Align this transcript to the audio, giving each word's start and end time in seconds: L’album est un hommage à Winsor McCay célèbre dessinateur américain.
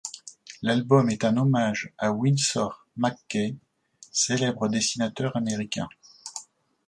L’album 0.63 1.11
est 1.11 1.23
un 1.25 1.37
hommage 1.37 1.93
à 1.99 2.11
Winsor 2.11 2.87
McCay 2.97 3.55
célèbre 4.11 4.67
dessinateur 4.67 5.35
américain. 5.37 5.87